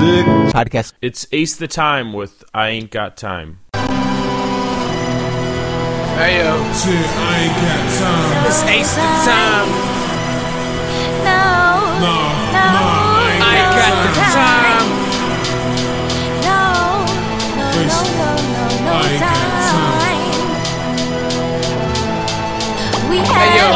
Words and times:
music. 0.00 0.26
Podcast. 0.54 0.92
It's 1.02 1.26
Ace 1.32 1.56
the 1.56 1.66
Time 1.68 2.12
with 2.12 2.44
I 2.54 2.68
Ain't 2.70 2.90
Got 2.90 3.16
Time. 3.16 3.60
Hey 6.14 6.38
yo, 6.38 6.54
Shit, 6.72 6.94
I 6.94 7.38
ain't 7.42 7.56
got 7.58 7.84
time. 7.98 8.46
it's 8.46 8.62
Ace 8.64 8.94
the 8.94 9.00
time. 9.26 9.68
No, 11.26 11.42
No, 11.98 12.14
no, 12.54 12.64
no, 12.70 12.84
I 13.42 13.58
ain't 13.58 13.74
got 13.74 13.94
the 14.06 14.12
time. 14.30 14.88
No, 16.46 16.62
no, 17.58 17.66
no, 17.66 17.74
it. 17.74 17.86
no, 17.90 17.98
no, 18.14 18.68
no 18.84 18.92
I 18.94 18.96
ain't 19.10 19.20
got 19.20 19.42
time. 19.74 20.22
We 23.10 23.16
Hey, 23.18 23.50
yo, 23.58 23.66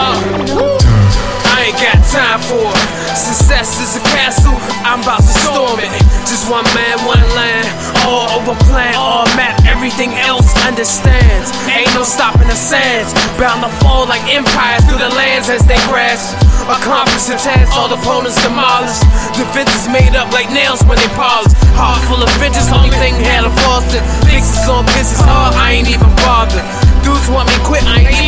ain't 1.68 1.76
got 1.84 2.00
time 2.08 2.40
for 2.48 2.64
it. 2.64 2.88
Success 3.12 3.76
is 3.76 4.00
a 4.00 4.02
castle, 4.16 4.56
I'm 4.88 5.04
about 5.04 5.20
to 5.20 5.34
storm 5.44 5.76
it. 5.84 5.92
Just 6.24 6.48
one 6.48 6.64
man, 6.72 6.96
one 7.04 7.20
land, 7.36 7.68
all 8.08 8.40
over 8.40 8.56
plan, 8.72 8.96
all 8.96 9.28
map, 9.36 9.60
everything 9.68 10.16
else 10.24 10.48
understands. 10.64 11.52
Ain't 11.68 11.92
no 11.92 12.04
stopping 12.08 12.48
the 12.48 12.56
sands, 12.56 13.12
bound 13.36 13.60
to 13.60 13.70
fall 13.84 14.08
like 14.08 14.24
empires 14.32 14.80
through 14.88 15.02
the 15.04 15.12
lands 15.12 15.52
as 15.52 15.60
they 15.68 15.80
grasp. 15.92 16.32
Accomplish 16.72 17.28
the 17.28 17.36
task, 17.36 17.76
all 17.76 17.92
opponents 17.92 18.40
demolished. 18.40 19.04
Defenses 19.36 19.92
made 19.92 20.16
up 20.16 20.32
like 20.32 20.48
nails 20.48 20.80
when 20.88 20.96
they 20.96 21.10
polish. 21.20 21.52
Heart 21.76 22.00
full 22.08 22.22
of 22.22 22.30
vengeance, 22.40 22.72
only 22.72 22.92
thing 22.96 23.12
had 23.28 23.44
a 23.44 23.52
faucet. 23.64 24.00
Fixes 24.24 24.68
on 24.72 24.88
kisses, 24.96 25.20
hard, 25.20 25.52
I 25.52 25.76
ain't 25.76 25.88
even 25.88 26.08
bothered. 26.24 26.64
Dudes 27.04 27.28
want 27.28 27.48
me 27.48 27.56
quit, 27.64 27.84
I 27.84 28.08
ain't 28.08 28.27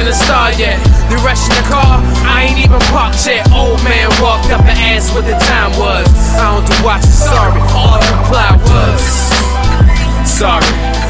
even 0.00 0.12
a 0.12 0.16
star 0.16 0.50
yet. 0.52 0.80
They 1.10 1.16
rushing 1.16 1.54
the 1.54 1.66
car, 1.68 2.00
I 2.24 2.48
ain't 2.48 2.58
even 2.58 2.80
parked 2.88 3.26
yet. 3.26 3.44
Old 3.52 3.82
man 3.84 4.08
walked 4.22 4.50
up 4.50 4.60
and 4.60 4.78
asked 4.96 5.12
what 5.12 5.24
the 5.24 5.36
time 5.44 5.76
was. 5.76 6.08
I 6.40 6.56
don't 6.56 6.64
do 6.64 6.84
watches, 6.84 7.12
sorry. 7.12 7.60
All 7.76 8.00
I 8.00 8.08
reply 8.16 8.48
was 8.64 9.02
sorry. 10.24 11.09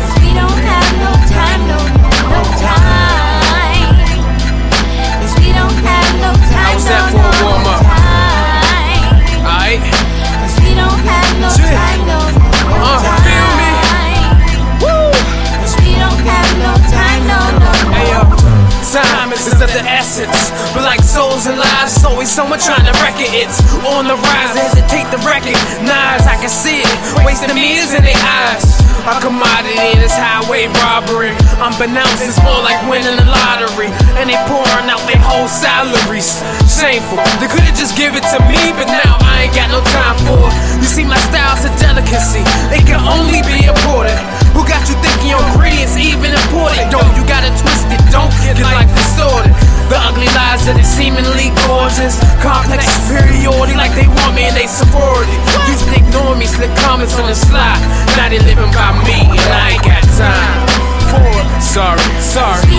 Always 22.21 22.37
someone 22.37 22.61
trying 22.61 22.85
to 22.85 22.93
wreck 23.01 23.17
it. 23.17 23.33
It's 23.33 23.65
on 23.97 24.05
the 24.05 24.13
rise, 24.13 24.53
hesitate 24.53 25.09
to 25.09 25.17
recognize. 25.25 26.29
I 26.29 26.37
can 26.37 26.53
see 26.53 26.85
it, 26.85 26.97
wasting 27.25 27.57
years 27.57 27.97
in 27.97 28.05
their 28.05 28.21
eyes. 28.45 28.77
A 29.09 29.17
commodity 29.25 29.97
in 29.97 30.05
this 30.05 30.13
highway 30.13 30.69
robbery. 30.85 31.33
Unbeknownst, 31.65 32.21
it's 32.21 32.37
more 32.45 32.61
like 32.61 32.77
winning 32.93 33.17
the 33.17 33.25
lottery. 33.25 33.89
And 34.21 34.29
they 34.29 34.37
pouring 34.45 34.93
out 34.93 35.01
their 35.09 35.17
whole 35.17 35.49
salaries. 35.49 36.45
Shameful, 36.69 37.25
they 37.41 37.49
could've 37.49 37.73
just 37.73 37.97
give 37.97 38.13
it 38.13 38.25
to 38.37 38.39
me, 38.45 38.69
but 38.77 38.93
now 38.93 39.17
I 39.25 39.49
ain't 39.49 39.57
got 39.57 39.73
no 39.73 39.81
time 39.89 40.21
for 40.29 40.45
it. 40.45 40.53
You 40.85 40.89
see, 40.93 41.09
my 41.09 41.17
style's 41.33 41.65
a 41.65 41.73
delicacy, 41.81 42.45
it 42.69 42.85
can 42.85 43.01
only 43.01 43.41
be 43.49 43.65
imported. 43.65 44.21
Got 44.71 44.87
you 44.87 44.95
thinking 45.03 45.35
your 45.35 45.43
ingredients 45.51 45.99
even 45.99 46.31
important? 46.31 46.95
Don't 46.95 47.11
you 47.19 47.27
gotta 47.27 47.51
twist 47.59 47.91
it, 47.91 47.99
don't 48.15 48.31
get 48.47 48.55
like 48.63 48.87
distorted. 48.95 49.51
The 49.91 49.99
ugly 49.99 50.31
lies 50.31 50.63
that 50.71 50.79
is 50.79 50.87
seemingly 50.87 51.51
gorgeous. 51.67 52.15
Complex 52.39 52.87
superiority 52.87 53.75
like 53.75 53.91
they 53.99 54.07
want 54.07 54.39
me 54.39 54.47
in 54.47 54.55
they 54.55 54.71
sorority. 54.71 55.35
Used 55.67 55.91
to 55.91 55.99
ignore 55.99 56.39
me, 56.39 56.47
slip 56.47 56.71
comments 56.87 57.19
on 57.19 57.27
the 57.27 57.35
slide. 57.35 57.83
Now 58.15 58.31
they 58.31 58.39
living 58.39 58.71
by 58.71 58.95
me 59.03 59.27
and 59.27 59.51
I 59.51 59.75
ain't 59.75 59.83
got 59.83 60.07
time 60.15 60.63
for. 61.11 61.35
Sorry, 61.59 62.07
sorry. 62.23 62.70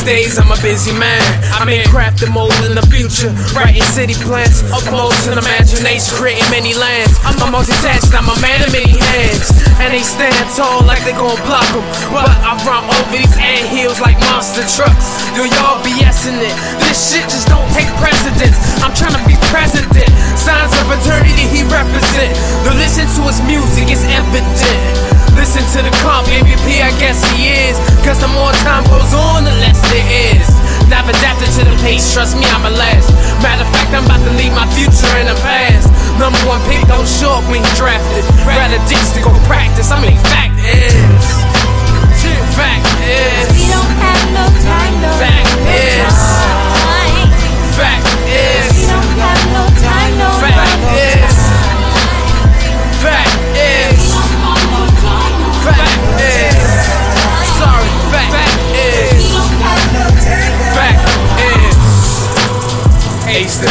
These 0.00 0.32
days 0.32 0.38
I'm 0.38 0.50
a 0.50 0.56
busy 0.62 0.92
man. 0.92 1.20
I'm 1.52 1.68
in 1.68 1.84
crafting 1.92 2.32
mold 2.32 2.56
in 2.64 2.74
the 2.74 2.84
future, 2.88 3.32
writing 3.52 3.82
city 3.92 4.14
plans, 4.24 4.64
upmost 4.72 5.28
in 5.28 5.36
imagination, 5.36 6.16
creating 6.16 6.48
many 6.50 6.72
lands. 6.74 7.18
I'm 7.24 7.36
a 7.44 7.48
multitask, 7.52 8.08
I'm 8.16 8.28
a 8.28 8.36
man 8.40 8.64
of 8.64 8.72
many 8.72 8.96
hands, 8.96 9.52
and 9.80 9.92
they 9.92 10.00
stand 10.00 10.36
tall 10.56 10.84
like 10.84 11.04
they 11.04 11.12
gon' 11.12 11.36
block 11.44 11.68
'em. 11.76 11.84
But 12.12 12.32
I 12.32 12.56
run 12.64 12.84
over 12.88 13.10
these 13.12 13.34
ant 13.36 13.66
hills 13.68 14.00
like 14.00 14.18
monster 14.30 14.64
trucks. 14.76 15.20
Yo, 15.36 15.44
y'all 15.44 15.82
BSing 15.84 16.40
it. 16.40 16.54
This 16.80 16.96
shit 17.12 17.26
just 17.28 17.48
don't 17.48 17.68
take 17.76 17.90
precedence. 18.00 18.56
I'm 18.80 18.94
trying 18.94 19.16
to 19.16 19.24
be 19.28 19.36
president. 19.52 20.08
Signs 20.38 20.72
of 20.80 20.88
eternity 20.96 21.44
he 21.44 21.62
represent. 21.68 22.32
To 22.64 22.70
listen 22.80 23.04
to 23.16 23.22
his 23.28 23.40
music 23.44 23.90
is 23.90 24.04
evident. 24.04 25.10
Listen 25.36 25.62
to 25.72 25.80
the 25.82 25.94
comp 26.02 26.26
MVP, 26.28 26.82
I 26.82 26.90
guess 26.98 27.22
he 27.32 27.48
is. 27.48 27.78
Cause 28.04 28.20
the 28.20 28.28
more 28.28 28.52
time 28.66 28.84
goes 28.90 29.14
on, 29.14 29.44
the 29.44 29.54
less 29.90 30.06
there 30.06 30.38
is. 30.38 30.48
Never 30.88 31.10
adapted 31.10 31.50
to 31.58 31.64
the 31.64 31.76
pace, 31.82 32.12
trust 32.12 32.36
me, 32.36 32.44
I'm 32.46 32.66
a 32.66 32.70
last. 32.70 33.10
Matter 33.42 33.62
of 33.62 33.70
fact, 33.72 33.94
I'm 33.94 34.04
about 34.04 34.22
to 34.26 34.32
leave 34.36 34.52
my 34.52 34.66
future 34.74 35.10
in 35.18 35.26
the 35.26 35.38
past. 35.42 35.88
Number 36.18 36.38
one 36.46 36.60
pick, 36.68 36.86
don't 36.88 37.06
show 37.06 37.30
up 37.30 37.44
when 37.50 37.62
he 37.62 37.70
drafted. 37.76 38.24
Rather 38.46 38.78
to 39.14 39.20
go 39.22 39.30
practice. 39.46 39.90
I 39.90 40.00
mean, 40.02 40.18
fact 40.18 40.58
is. 40.60 41.09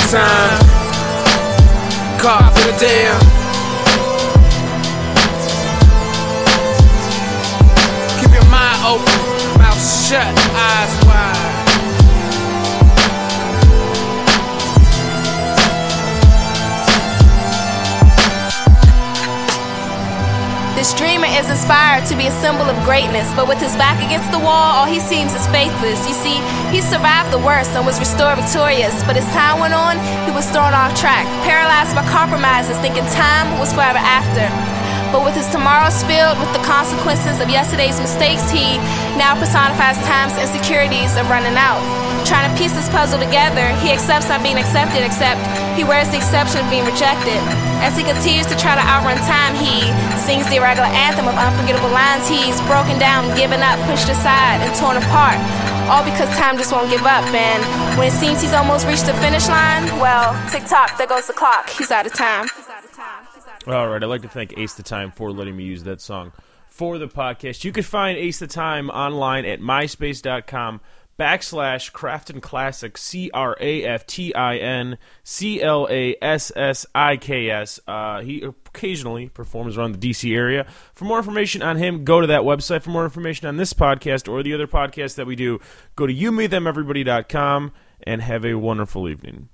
Time. 0.10 0.60
Caught 2.18 2.52
for 2.56 2.72
the 2.72 2.76
damn. 2.80 3.20
Keep 8.20 8.34
your 8.34 8.50
mind 8.50 8.80
open, 8.86 9.60
mouth 9.60 9.78
shut, 9.78 10.34
eyes 10.56 11.06
wide. 11.06 11.39
Inspired 21.70 22.02
to 22.10 22.18
be 22.18 22.26
a 22.26 22.34
symbol 22.42 22.66
of 22.66 22.74
greatness, 22.82 23.30
but 23.38 23.46
with 23.46 23.62
his 23.62 23.78
back 23.78 24.02
against 24.02 24.26
the 24.34 24.42
wall, 24.42 24.74
all 24.74 24.90
he 24.90 24.98
seems 24.98 25.38
is 25.38 25.46
faithless. 25.54 26.02
You 26.10 26.18
see, 26.18 26.42
he 26.74 26.82
survived 26.82 27.30
the 27.30 27.38
worst 27.38 27.78
and 27.78 27.86
was 27.86 28.02
restored 28.02 28.42
victorious, 28.42 29.06
but 29.06 29.14
as 29.14 29.26
time 29.38 29.62
went 29.62 29.78
on, 29.78 30.02
he 30.26 30.34
was 30.34 30.50
thrown 30.50 30.74
off 30.74 30.98
track, 30.98 31.30
paralyzed 31.46 31.94
by 31.94 32.02
compromises, 32.10 32.74
thinking 32.82 33.06
time 33.14 33.54
was 33.62 33.70
forever 33.70 34.02
after. 34.02 34.50
But 35.14 35.22
with 35.22 35.38
his 35.38 35.46
tomorrows 35.54 36.02
filled 36.10 36.42
with 36.42 36.50
the 36.58 36.64
consequences 36.66 37.38
of 37.38 37.54
yesterday's 37.54 38.02
mistakes, 38.02 38.50
he 38.50 38.82
now 39.14 39.38
personifies 39.38 40.02
time's 40.10 40.34
insecurities 40.42 41.22
of 41.22 41.30
running 41.30 41.54
out. 41.54 41.99
Trying 42.30 42.54
to 42.54 42.56
piece 42.62 42.78
this 42.78 42.86
puzzle 42.94 43.18
together, 43.18 43.66
he 43.82 43.90
accepts 43.90 44.30
not 44.30 44.46
being 44.46 44.62
accepted, 44.62 45.02
except 45.02 45.42
he 45.74 45.82
wears 45.82 46.14
the 46.14 46.22
exception 46.22 46.62
of 46.62 46.70
being 46.70 46.86
rejected. 46.86 47.42
As 47.82 47.98
he 47.98 48.06
continues 48.06 48.46
to 48.54 48.56
try 48.56 48.78
to 48.78 48.86
outrun 48.86 49.18
time, 49.26 49.58
he 49.58 49.82
sings 50.22 50.46
the 50.46 50.62
irregular 50.62 50.94
anthem 50.94 51.26
of 51.26 51.34
unforgettable 51.34 51.90
lines. 51.90 52.30
He's 52.30 52.62
broken 52.70 53.02
down, 53.02 53.34
given 53.34 53.66
up, 53.66 53.82
pushed 53.90 54.14
aside, 54.14 54.62
and 54.62 54.70
torn 54.78 55.02
apart. 55.02 55.42
All 55.90 56.06
because 56.06 56.30
time 56.38 56.54
just 56.62 56.70
won't 56.70 56.94
give 56.94 57.02
up. 57.02 57.26
And 57.34 57.66
when 57.98 58.14
it 58.14 58.14
seems 58.14 58.46
he's 58.46 58.54
almost 58.54 58.86
reached 58.86 59.10
the 59.10 59.18
finish 59.18 59.50
line, 59.50 59.90
well, 59.98 60.38
tick 60.54 60.70
tock, 60.70 61.02
there 61.02 61.08
goes 61.10 61.26
the 61.26 61.34
clock. 61.34 61.68
He's 61.70 61.90
out 61.90 62.06
of 62.06 62.14
time. 62.14 62.46
All 63.66 63.90
right, 63.90 64.04
I'd 64.04 64.06
like 64.06 64.22
to 64.22 64.30
thank 64.30 64.56
Ace 64.56 64.76
the 64.76 64.84
Time 64.84 65.10
for 65.10 65.32
letting 65.32 65.58
me 65.58 65.64
use 65.64 65.82
that 65.84 66.00
song 66.00 66.32
for 66.68 67.00
the 67.00 67.08
podcast. 67.08 67.64
You 67.64 67.72
can 67.72 67.82
find 67.82 68.20
Ace 68.20 68.38
the 68.38 68.46
Time 68.46 68.92
online 68.92 69.46
at 69.46 69.62
myspace.com 69.62 70.82
backslash 71.20 71.92
Craftin 71.92 72.40
Classiks, 72.40 73.00
C 73.00 73.30
R 73.34 73.58
A 73.60 73.84
F 73.84 74.08
T 74.08 74.34
I 74.34 74.58
N 74.58 74.98
C 75.24 75.62
L 75.62 75.88
A 75.90 76.16
S 76.22 76.52
S 76.56 76.86
I 76.96 77.18
K 77.18 77.50
S. 77.50 77.80
Uh, 77.88 78.22
he 78.22 78.42
occasionally 78.42 79.30
performs 79.30 79.78
around 79.78 80.00
the 80.00 80.10
DC 80.10 80.34
area. 80.36 80.66
For 80.96 81.06
more 81.06 81.18
information 81.18 81.62
on 81.62 81.78
him, 81.78 82.06
go 82.06 82.22
to 82.22 82.28
that 82.28 82.42
website. 82.42 82.82
For 82.82 82.92
more 82.92 83.04
information 83.04 83.48
on 83.48 83.58
this 83.58 83.74
podcast 83.74 84.32
or 84.32 84.42
the 84.42 84.54
other 84.54 84.68
podcasts 84.68 85.16
that 85.16 85.28
we 85.28 85.36
do, 85.36 85.60
go 85.96 86.08
to 86.08 86.14
youmethemeverybody.com 86.14 87.74
and 88.04 88.22
have 88.22 88.46
a 88.46 88.56
wonderful 88.56 89.10
evening. 89.10 89.50